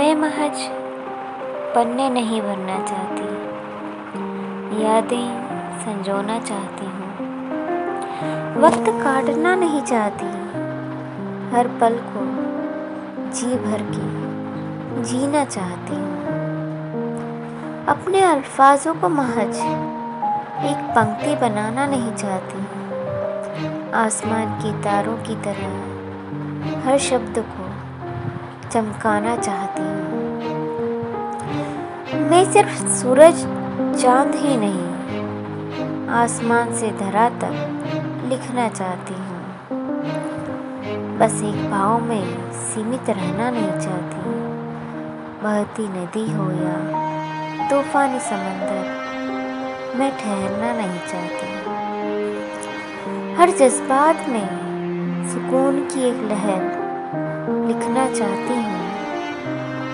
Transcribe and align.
मैं 0.00 0.14
महज 0.14 0.60
पन्ने 1.74 2.08
नहीं 2.10 2.40
भरना 2.42 2.76
चाहती। 2.86 3.24
यादें 4.82 5.26
संजोना 5.80 6.38
चाहती 6.38 6.86
हूँ। 6.86 7.08
वक्त 8.62 8.88
काटना 9.02 9.54
नहीं 9.54 9.82
चाहती। 9.82 10.28
हर 11.50 11.68
पल 11.80 11.98
को 12.06 12.22
जी 13.30 13.56
भर 13.56 13.82
के 13.90 15.02
जीना 15.02 15.44
चाहती 15.44 15.94
हूँ। 15.94 16.16
अपने 17.86 18.20
अल्फाजों 18.20 18.94
को 18.94 19.08
महज 19.08 19.56
एक 20.66 20.90
पंक्ति 20.96 21.36
बनाना 21.36 21.86
नहीं 21.86 22.12
चाहती। 22.14 22.64
आसमान 23.96 24.60
के 24.62 24.72
तारों 24.82 25.16
की 25.16 25.36
तरह 25.42 26.88
हर 26.88 26.98
शब्द 26.98 27.44
को 27.50 27.69
चमकाना 28.70 29.36
चाहती 29.36 29.82
हूँ। 29.82 30.20
मैं 32.30 32.44
सिर्फ़ 32.52 32.86
सूरज, 32.88 33.40
चाँद 34.02 34.34
ही 34.34 34.56
नहीं, 34.56 36.08
आसमान 36.08 36.74
से 36.74 36.90
धरा 36.90 37.28
तक 37.28 37.54
लिखना 38.24 38.68
चाहती 38.68 39.14
हूँ। 39.14 39.38
बस 41.18 41.42
एक 41.44 41.70
भाव 41.70 42.00
में 42.00 42.52
सीमित 42.52 43.10
रहना 43.10 43.50
नहीं 43.50 43.78
चाहती। 43.80 44.18
बहती 45.42 45.88
नदी 45.88 46.30
हो 46.32 46.50
या 46.50 46.76
तूफानी 47.70 48.20
समंदर, 48.20 48.84
मैं 49.98 50.10
ठहरना 50.18 50.72
नहीं 50.72 51.00
चाहती। 51.08 51.48
हर 53.36 53.50
जज्बात 53.50 54.28
में 54.28 54.48
सुकून 55.28 55.84
की 55.84 56.00
एक 56.00 56.22
लहर 56.30 56.79
लिखना 57.70 58.04
चाहती 58.14 58.54
हूँ। 58.54 58.78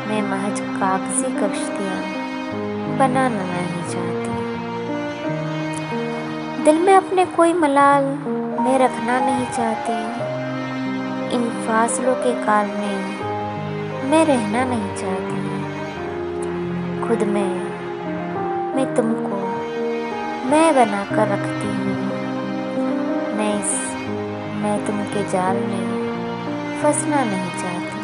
मैं 0.09 0.20
महज 0.23 0.61
कागज़ी 0.61 1.31
कश्तियाँ 1.33 1.97
बनाना 2.98 3.42
नहीं 3.42 3.83
चाहती। 3.89 4.31
दिल 6.65 6.78
में 6.78 6.92
अपने 6.95 7.25
कोई 7.25 7.53
मलाल 7.53 8.05
मैं 8.61 8.78
रखना 8.78 9.19
नहीं 9.20 9.47
चाहती। 9.47 9.98
इन 11.37 11.45
फासलों 11.67 12.15
के 12.15 12.33
काल 12.47 12.67
में 12.67 12.97
मैं 14.11 14.25
रहना 14.27 14.65
नहीं 14.65 14.95
चाहती। 14.97 15.37
खुद 17.09 17.28
में 17.28 17.53
मैं 18.77 18.87
तुमको 18.97 19.43
मैं 20.50 20.75
बनाकर 20.75 21.28
रखती 21.28 21.69
हूँ। 21.77 21.98
मैं 23.37 23.53
इस 23.61 23.77
मैं 24.62 24.77
तुम 24.87 25.05
के 25.05 25.28
जाल 25.28 25.56
में 25.56 26.06
फंसना 26.82 27.24
नहीं 27.24 27.50
चाहती। 27.62 27.95